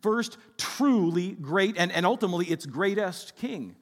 [0.00, 3.74] first truly great and, and ultimately its greatest king.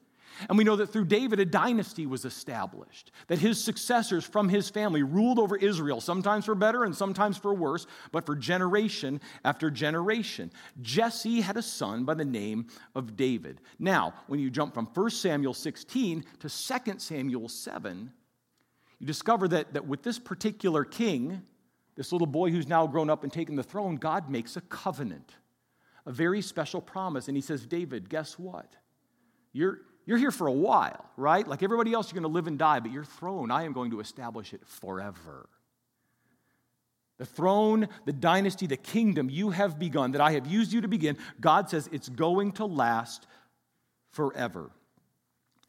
[0.47, 4.69] And we know that through David, a dynasty was established, that his successors from his
[4.69, 9.69] family ruled over Israel, sometimes for better and sometimes for worse, but for generation after
[9.69, 10.51] generation.
[10.81, 13.59] Jesse had a son by the name of David.
[13.79, 18.11] Now, when you jump from 1 Samuel 16 to 2 Samuel 7,
[18.99, 21.41] you discover that, that with this particular king,
[21.95, 25.35] this little boy who's now grown up and taken the throne, God makes a covenant,
[26.05, 27.27] a very special promise.
[27.27, 28.73] And he says, David, guess what?
[29.51, 31.47] You're, you're here for a while, right?
[31.47, 33.91] Like everybody else, you're going to live and die, but your throne, I am going
[33.91, 35.47] to establish it forever.
[37.19, 40.87] The throne, the dynasty, the kingdom you have begun, that I have used you to
[40.87, 43.27] begin, God says it's going to last
[44.09, 44.71] forever.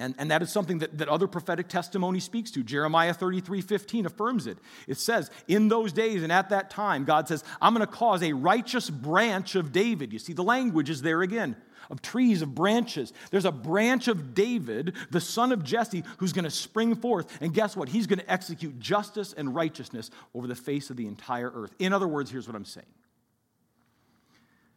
[0.01, 2.63] And, and that is something that, that other prophetic testimony speaks to.
[2.63, 4.57] Jeremiah 33 15 affirms it.
[4.89, 8.23] It says, In those days and at that time, God says, I'm going to cause
[8.23, 10.15] a righteous branch of David.
[10.15, 11.55] You see, the language is there again
[11.91, 13.13] of trees, of branches.
[13.31, 17.37] There's a branch of David, the son of Jesse, who's going to spring forth.
[17.43, 17.91] And guess what?
[17.91, 21.75] He's going to execute justice and righteousness over the face of the entire earth.
[21.79, 22.87] In other words, here's what I'm saying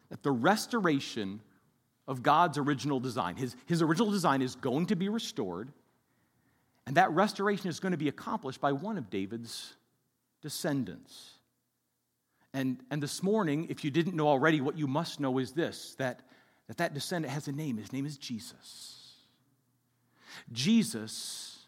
[0.10, 1.40] that the restoration
[2.08, 5.72] of God's original design, his, his original design is going to be restored.
[6.86, 9.74] And that restoration is going to be accomplished by one of David's
[10.42, 11.32] descendants.
[12.54, 15.96] And, and this morning, if you didn't know already, what you must know is this
[15.98, 16.22] that
[16.68, 17.78] that that descendant has a name.
[17.78, 19.16] His name is Jesus.
[20.52, 21.68] Jesus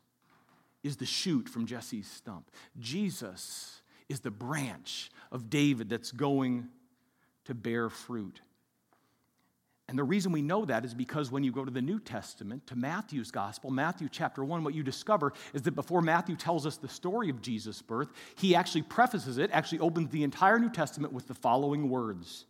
[0.83, 2.49] is the shoot from Jesse's stump.
[2.79, 6.69] Jesus is the branch of David that's going
[7.45, 8.41] to bear fruit.
[9.87, 12.65] And the reason we know that is because when you go to the New Testament,
[12.67, 16.77] to Matthew's gospel, Matthew chapter 1, what you discover is that before Matthew tells us
[16.77, 21.13] the story of Jesus' birth, he actually prefaces it, actually opens the entire New Testament
[21.13, 22.45] with the following words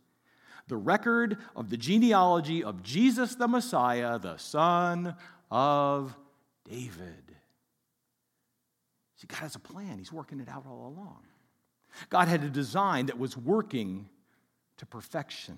[0.68, 5.14] the record of the genealogy of Jesus the Messiah, the son
[5.50, 6.16] of
[6.68, 7.36] David.
[9.16, 11.20] See, God has a plan, He's working it out all along.
[12.10, 14.08] God had a design that was working
[14.78, 15.56] to perfection.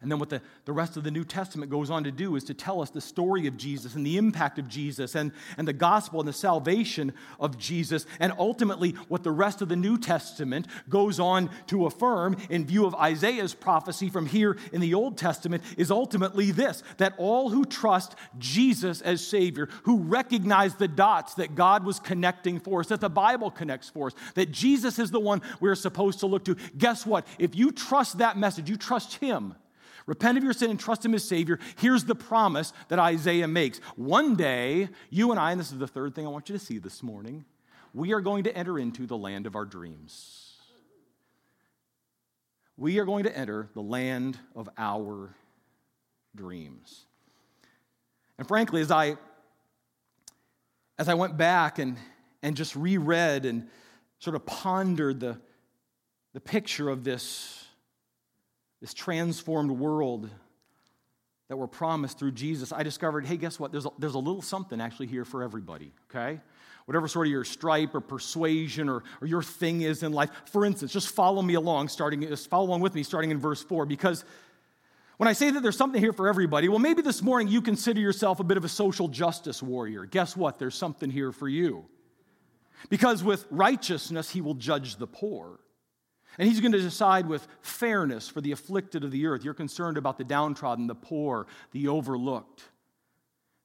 [0.00, 2.44] And then what the, the rest of the New Testament goes on to do is
[2.44, 5.72] to tell us the story of Jesus and the impact of Jesus and, and the
[5.72, 8.06] gospel and the salvation of Jesus.
[8.20, 12.86] And ultimately, what the rest of the New Testament goes on to affirm in view
[12.86, 17.64] of Isaiah's prophecy from here in the Old Testament is ultimately this that all who
[17.64, 23.00] trust Jesus as Savior, who recognize the dots that God was connecting for us, that
[23.00, 26.56] the Bible connects for us, that Jesus is the one we're supposed to look to,
[26.76, 27.26] guess what?
[27.38, 29.54] If you trust that message, you trust Him
[30.06, 31.58] Repent of your sin and trust Him as Savior.
[31.76, 33.78] Here's the promise that Isaiah makes.
[33.96, 36.64] One day, you and I, and this is the third thing I want you to
[36.64, 37.44] see this morning,
[37.94, 40.52] we are going to enter into the land of our dreams.
[42.76, 45.34] We are going to enter the land of our
[46.34, 47.04] dreams.
[48.36, 49.16] And frankly, as I
[50.98, 51.96] as I went back and,
[52.42, 53.68] and just reread and
[54.18, 55.40] sort of pondered the,
[56.32, 57.63] the picture of this
[58.84, 60.28] this transformed world
[61.48, 63.72] that were promised through Jesus, I discovered hey, guess what?
[63.72, 66.38] There's a, there's a little something actually here for everybody, okay?
[66.84, 70.28] Whatever sort of your stripe or persuasion or, or your thing is in life.
[70.52, 73.62] For instance, just follow me along, starting, just follow along with me, starting in verse
[73.62, 74.22] 4, because
[75.16, 78.00] when I say that there's something here for everybody, well, maybe this morning you consider
[78.00, 80.04] yourself a bit of a social justice warrior.
[80.04, 80.58] Guess what?
[80.58, 81.86] There's something here for you.
[82.90, 85.58] Because with righteousness, he will judge the poor.
[86.38, 89.44] And he's going to decide with fairness for the afflicted of the earth.
[89.44, 92.62] You're concerned about the downtrodden, the poor, the overlooked.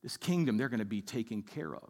[0.03, 1.89] This kingdom, they're going to be taken care of.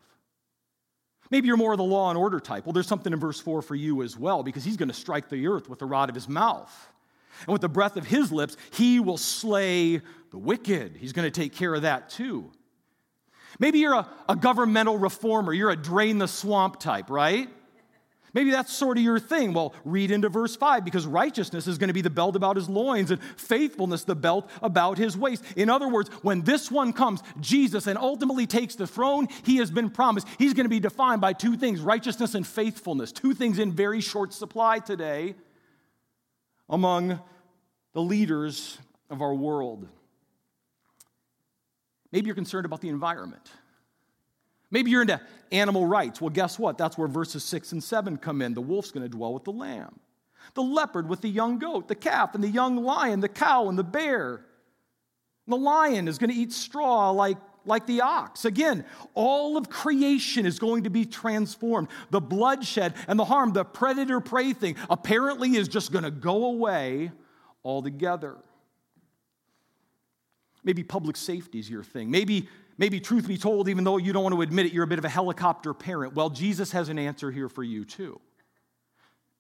[1.31, 2.65] Maybe you're more of the law and order type.
[2.65, 5.29] Well, there's something in verse 4 for you as well, because he's going to strike
[5.29, 6.89] the earth with the rod of his mouth.
[7.41, 10.97] And with the breath of his lips, he will slay the wicked.
[10.97, 12.51] He's going to take care of that too.
[13.59, 17.49] Maybe you're a, a governmental reformer, you're a drain the swamp type, right?
[18.33, 19.53] Maybe that's sort of your thing.
[19.53, 22.69] Well, read into verse 5 because righteousness is going to be the belt about his
[22.69, 25.43] loins and faithfulness the belt about his waist.
[25.55, 29.71] In other words, when this one comes, Jesus, and ultimately takes the throne, he has
[29.71, 30.27] been promised.
[30.37, 34.01] He's going to be defined by two things righteousness and faithfulness, two things in very
[34.01, 35.35] short supply today
[36.69, 37.19] among
[37.93, 38.77] the leaders
[39.09, 39.87] of our world.
[42.11, 43.51] Maybe you're concerned about the environment.
[44.71, 45.19] Maybe you're into
[45.51, 46.21] animal rights.
[46.21, 46.77] Well, guess what?
[46.77, 48.53] That's where verses 6 and 7 come in.
[48.53, 49.99] The wolf's going to dwell with the lamb,
[50.53, 53.77] the leopard with the young goat, the calf and the young lion, the cow and
[53.77, 54.45] the bear.
[55.47, 58.45] The lion is going to eat straw like, like the ox.
[58.45, 61.87] Again, all of creation is going to be transformed.
[62.11, 66.45] The bloodshed and the harm, the predator prey thing, apparently is just going to go
[66.45, 67.11] away
[67.63, 68.37] altogether.
[70.63, 72.11] Maybe public safety is your thing.
[72.11, 72.47] Maybe
[72.79, 74.99] Maybe, truth be told, even though you don't want to admit it, you're a bit
[74.99, 76.15] of a helicopter parent.
[76.15, 78.21] Well, Jesus has an answer here for you, too.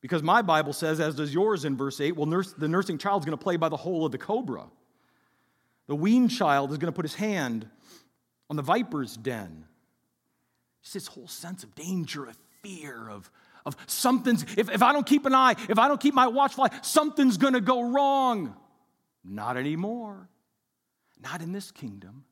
[0.01, 3.25] Because my Bible says, as does yours in verse 8, well, nurse, the nursing child's
[3.25, 4.65] going to play by the hole of the cobra.
[5.87, 7.65] The weaned child is going to put his hand
[8.49, 9.63] on the viper's den.
[10.81, 13.31] Just this whole sense of danger, of fear, of,
[13.65, 16.65] of something's, if, if I don't keep an eye, if I don't keep my watchful
[16.65, 18.53] eye, something's going to go wrong.
[19.23, 20.27] Not anymore.
[21.21, 22.25] Not in this kingdom.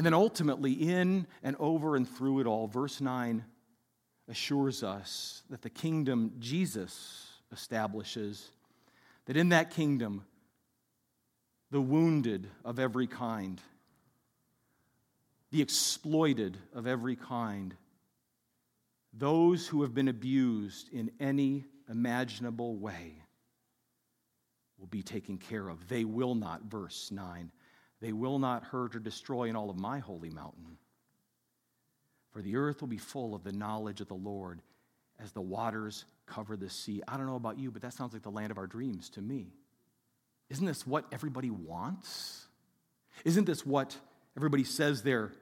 [0.00, 3.44] And then ultimately, in and over and through it all, verse 9
[4.30, 8.50] assures us that the kingdom Jesus establishes,
[9.26, 10.24] that in that kingdom,
[11.70, 13.60] the wounded of every kind,
[15.50, 17.76] the exploited of every kind,
[19.12, 23.16] those who have been abused in any imaginable way
[24.78, 25.88] will be taken care of.
[25.88, 27.52] They will not, verse 9,
[28.00, 30.78] they will not hurt or destroy in all of my holy mountain.
[32.32, 34.60] For the earth will be full of the knowledge of the Lord
[35.22, 37.02] as the waters cover the sea.
[37.06, 39.20] I don't know about you, but that sounds like the land of our dreams to
[39.20, 39.52] me.
[40.48, 42.46] Isn't this what everybody wants?
[43.24, 43.96] Isn't this what
[44.36, 45.32] everybody says they're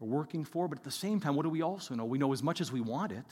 [0.00, 0.68] working for?
[0.68, 2.04] But at the same time, what do we also know?
[2.04, 3.24] We know as much as we want it,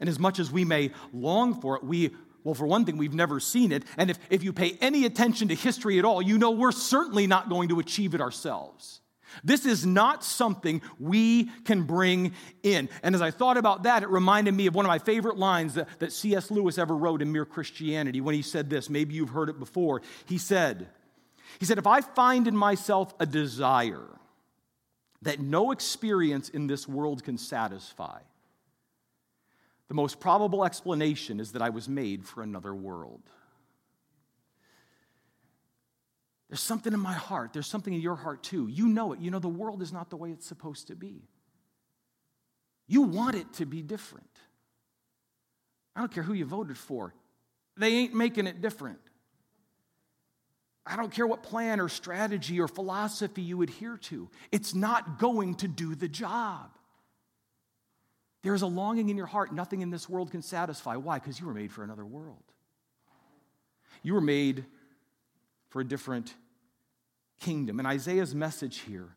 [0.00, 3.14] and as much as we may long for it, we well, for one thing, we've
[3.14, 3.84] never seen it.
[3.96, 7.26] And if, if you pay any attention to history at all, you know we're certainly
[7.26, 9.00] not going to achieve it ourselves.
[9.42, 12.88] This is not something we can bring in.
[13.02, 15.74] And as I thought about that, it reminded me of one of my favorite lines
[15.74, 16.50] that, that C.S.
[16.50, 18.88] Lewis ever wrote in Mere Christianity when he said this.
[18.88, 20.02] Maybe you've heard it before.
[20.26, 20.88] He said,
[21.58, 24.06] he said, if I find in myself a desire
[25.22, 28.20] that no experience in this world can satisfy,
[29.88, 33.22] the most probable explanation is that I was made for another world.
[36.48, 37.52] There's something in my heart.
[37.52, 38.68] There's something in your heart too.
[38.68, 39.20] You know it.
[39.20, 41.28] You know the world is not the way it's supposed to be.
[42.86, 44.28] You want it to be different.
[45.96, 47.14] I don't care who you voted for,
[47.76, 48.98] they ain't making it different.
[50.86, 55.54] I don't care what plan or strategy or philosophy you adhere to, it's not going
[55.56, 56.70] to do the job.
[58.44, 60.96] There is a longing in your heart nothing in this world can satisfy.
[60.96, 61.18] Why?
[61.18, 62.44] Because you were made for another world.
[64.02, 64.66] You were made
[65.70, 66.34] for a different
[67.40, 67.78] kingdom.
[67.78, 69.16] And Isaiah's message here,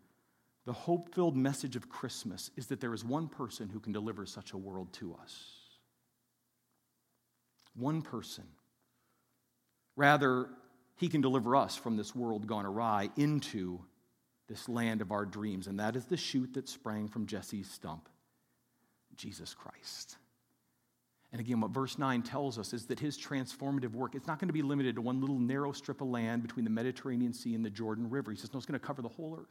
[0.66, 4.26] the hope filled message of Christmas, is that there is one person who can deliver
[4.26, 5.36] such a world to us.
[7.76, 8.46] One person.
[9.98, 10.48] Rather,
[10.96, 13.82] he can deliver us from this world gone awry into
[14.48, 15.68] this land of our dreams.
[15.68, 18.08] And that is the shoot that sprang from Jesse's stump.
[19.18, 20.18] Jesus Christ.
[21.32, 24.48] And again, what verse 9 tells us is that his transformative work, it's not going
[24.48, 27.66] to be limited to one little narrow strip of land between the Mediterranean Sea and
[27.66, 28.32] the Jordan River.
[28.32, 29.50] He says, no, it's going to cover the whole earth.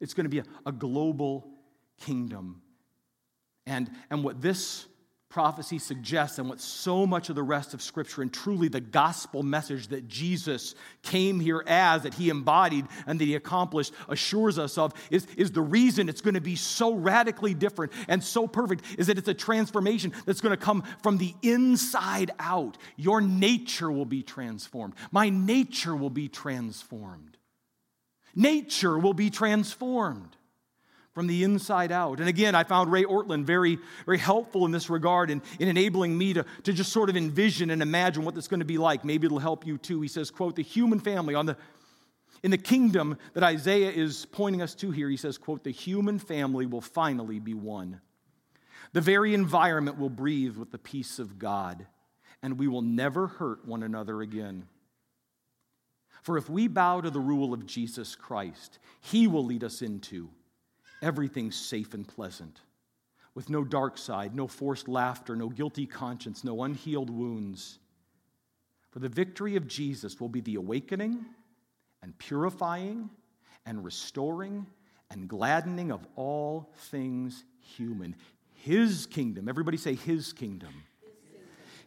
[0.00, 1.48] It's going to be a, a global
[2.00, 2.62] kingdom.
[3.64, 4.86] And, and what this
[5.28, 9.42] prophecy suggests and what so much of the rest of Scripture and truly the gospel
[9.42, 14.78] message that Jesus came here as, that he embodied and that he accomplished, assures us
[14.78, 18.84] of, is, is the reason it's going to be so radically different and so perfect,
[18.98, 22.78] is that it's a transformation that's going to come from the inside out.
[22.96, 24.94] Your nature will be transformed.
[25.10, 27.36] My nature will be transformed.
[28.34, 30.35] Nature will be transformed
[31.16, 32.20] from the inside out.
[32.20, 36.18] And again, I found Ray Ortlund very, very helpful in this regard in, in enabling
[36.18, 38.76] me to, to just sort of envision and imagine what this is going to be
[38.76, 39.02] like.
[39.02, 40.02] Maybe it'll help you too.
[40.02, 41.56] He says, quote, the human family on the
[42.42, 46.18] in the kingdom that Isaiah is pointing us to here, he says, quote, the human
[46.18, 48.02] family will finally be one.
[48.92, 51.86] The very environment will breathe with the peace of God,
[52.42, 54.68] and we will never hurt one another again.
[56.20, 60.28] For if we bow to the rule of Jesus Christ, he will lead us into
[61.02, 62.60] everything safe and pleasant,
[63.34, 67.78] with no dark side, no forced laughter, no guilty conscience, no unhealed wounds.
[68.90, 71.26] For the victory of Jesus will be the awakening
[72.02, 73.10] and purifying
[73.66, 74.66] and restoring
[75.10, 78.16] and gladdening of all things human.
[78.54, 80.72] His kingdom, everybody say, His kingdom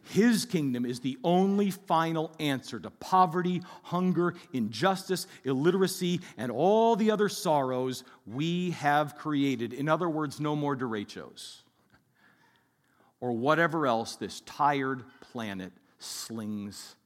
[0.04, 7.10] his kingdom is the only final answer to poverty, hunger, injustice, illiteracy, and all the
[7.10, 9.72] other sorrows we have created.
[9.72, 11.62] In other words, no more derechos
[13.20, 16.96] or whatever else this tired planet slings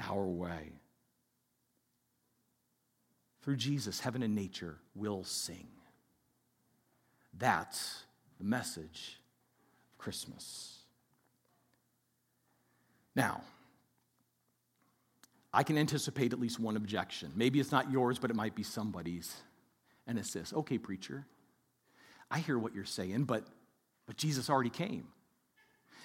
[0.00, 0.72] our way.
[3.42, 5.68] Through Jesus, heaven and nature will sing.
[7.36, 8.04] That's
[8.38, 9.20] the message
[9.92, 10.83] of Christmas.
[13.14, 13.42] Now,
[15.52, 17.32] I can anticipate at least one objection.
[17.36, 19.34] Maybe it's not yours, but it might be somebody's.
[20.06, 21.24] And it's this okay, preacher,
[22.30, 23.46] I hear what you're saying, but,
[24.06, 25.06] but Jesus already came.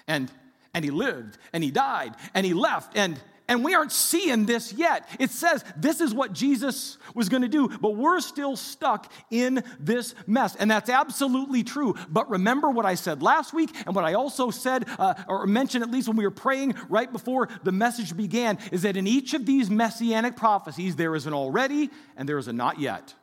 [0.06, 0.30] And,
[0.72, 4.72] and he lived, and he died, and he left, and, and we aren't seeing this
[4.72, 5.08] yet.
[5.18, 9.64] It says this is what Jesus was going to do, but we're still stuck in
[9.80, 10.54] this mess.
[10.54, 11.96] And that's absolutely true.
[12.08, 15.82] But remember what I said last week and what I also said uh, or mentioned
[15.82, 19.34] at least when we were praying right before the message began is that in each
[19.34, 23.14] of these messianic prophecies, there is an already and there is a not yet.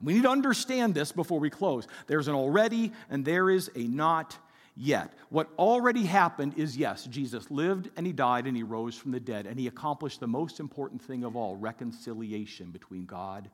[0.00, 1.88] We need to understand this before we close.
[2.06, 4.38] There's an already and there is a not
[4.80, 5.12] yet.
[5.28, 9.20] What already happened is yes, Jesus lived and he died and he rose from the
[9.20, 13.50] dead and he accomplished the most important thing of all reconciliation between God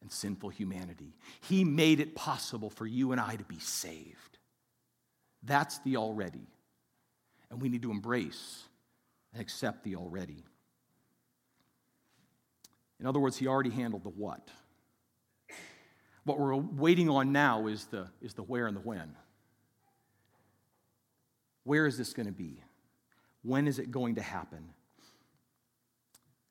[0.00, 1.16] and sinful humanity.
[1.40, 4.38] He made it possible for you and I to be saved.
[5.42, 6.46] That's the already.
[7.50, 8.62] And we need to embrace
[9.32, 10.44] and accept the already.
[13.00, 14.48] In other words, he already handled the what.
[16.24, 19.16] What we're waiting on now is the, is the where and the when.
[21.68, 22.62] Where is this going to be?
[23.42, 24.70] When is it going to happen?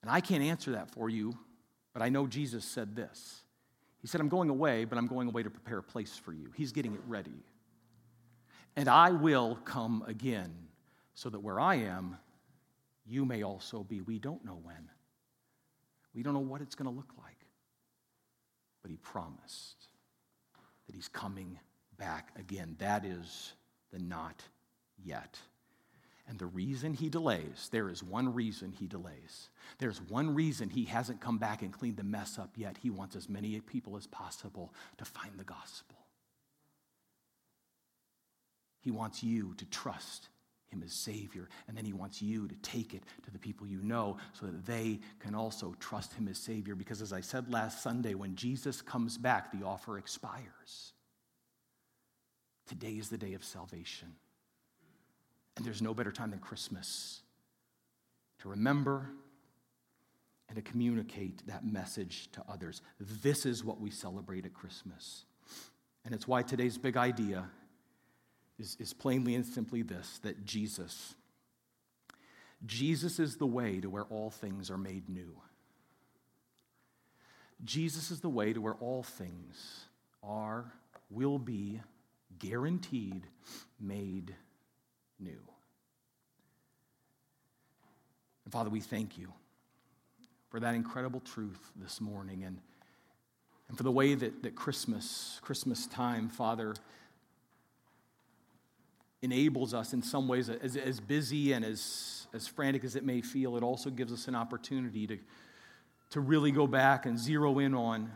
[0.04, 1.36] And I can't answer that for you,
[1.92, 3.42] but I know Jesus said this.
[4.00, 6.52] He said, I'm going away, but I'm going away to prepare a place for you.
[6.56, 7.44] He's getting it ready.
[8.76, 10.54] And I will come again,
[11.16, 12.18] so that where I am,
[13.04, 14.02] you may also be.
[14.02, 14.88] We don't know when.
[16.14, 17.40] We don't know what it's going to look like.
[18.84, 19.88] But he promised
[20.86, 21.58] that he's coming
[21.98, 22.76] back again.
[22.78, 23.54] That is
[23.92, 24.44] the not
[25.04, 25.40] yet.
[26.28, 29.50] And the reason he delays, there is one reason he delays.
[29.80, 32.78] There's one reason he hasn't come back and cleaned the mess up yet.
[32.82, 35.96] He wants as many people as possible to find the gospel.
[38.82, 40.28] He wants you to trust
[40.68, 43.82] him as Savior, and then he wants you to take it to the people you
[43.82, 46.76] know so that they can also trust him as Savior.
[46.76, 50.92] Because as I said last Sunday, when Jesus comes back, the offer expires.
[52.68, 54.10] Today is the day of salvation.
[55.58, 57.22] And there's no better time than Christmas
[58.40, 59.10] to remember
[60.48, 62.82] and to communicate that message to others.
[63.00, 65.26] This is what we celebrate at Christmas.
[66.06, 67.50] And it's why today's big idea
[68.60, 71.16] is, is plainly and simply this that Jesus,
[72.66, 75.36] Jesus is the way to where all things are made new.
[77.66, 79.86] Jesus is the way to where all things
[80.22, 80.72] are,
[81.10, 81.82] will be,
[82.38, 83.24] guaranteed,
[83.80, 84.36] made
[85.20, 85.40] new.
[88.46, 89.34] And Father, we thank you
[90.50, 92.60] for that incredible truth this morning and,
[93.68, 96.74] and for the way that, that Christmas, Christmas time, Father,
[99.22, 103.22] enables us in some ways, as, as busy and as, as frantic as it may
[103.22, 105.18] feel, it also gives us an opportunity to,
[106.12, 108.12] to really go back and zero in on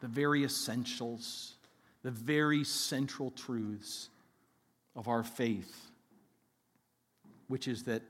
[0.00, 1.54] the very essentials,
[2.02, 4.10] the very central truths
[4.94, 5.90] of our faith,
[7.48, 8.02] which is that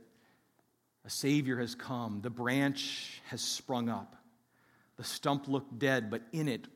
[1.05, 4.16] a Savior has come, the branch has sprung up.
[4.97, 6.66] The stump looked dead, but in it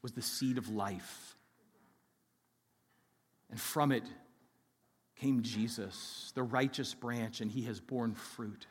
[0.00, 1.36] was the seed of life.
[3.50, 4.04] And from it
[5.16, 8.66] came Jesus, the righteous branch, and he has borne fruit.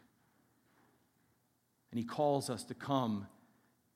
[1.92, 3.28] And he calls us to come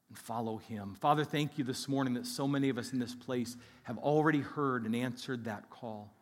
[0.09, 0.95] and follow him.
[0.99, 4.39] Father, thank you this morning that so many of us in this place have already
[4.39, 6.13] heard and answered that call.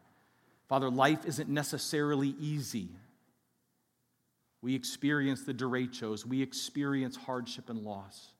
[0.68, 2.90] Father, life isn't necessarily easy.
[4.66, 8.32] We experience the derechos, we experience hardship and loss.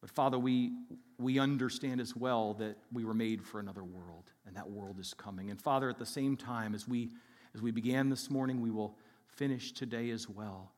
[0.00, 0.74] But Father, we,
[1.18, 5.12] we understand as well that we were made for another world, and that world is
[5.12, 5.50] coming.
[5.50, 7.10] And Father, at the same time, as we,
[7.52, 8.96] as we began this morning, we will
[9.26, 10.70] finish today as well,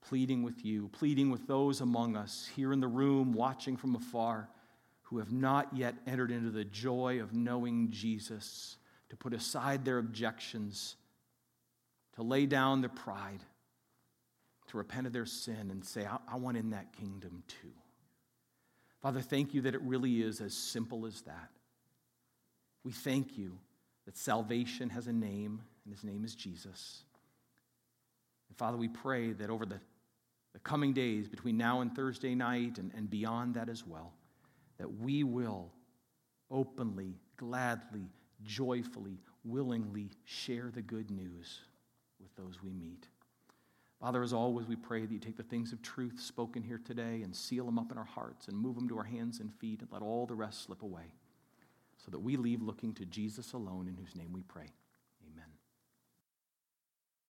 [0.00, 4.48] pleading with you, pleading with those among us here in the room, watching from afar,
[5.02, 8.78] who have not yet entered into the joy of knowing Jesus,
[9.10, 10.96] to put aside their objections,
[12.18, 13.44] to lay down their pride,
[14.66, 17.70] to repent of their sin and say, I, I want in that kingdom too.
[19.00, 21.50] Father, thank you that it really is as simple as that.
[22.82, 23.56] We thank you
[24.04, 27.04] that salvation has a name, and his name is Jesus.
[28.48, 29.78] And Father, we pray that over the,
[30.54, 34.12] the coming days, between now and Thursday night and, and beyond that as well,
[34.78, 35.70] that we will
[36.50, 38.10] openly, gladly,
[38.42, 41.60] joyfully, willingly share the good news
[42.20, 43.06] with those we meet.
[44.00, 47.22] Father, as always, we pray that you take the things of truth spoken here today
[47.22, 49.80] and seal them up in our hearts and move them to our hands and feet
[49.80, 51.14] and let all the rest slip away
[51.96, 54.70] so that we leave looking to Jesus alone in whose name we pray.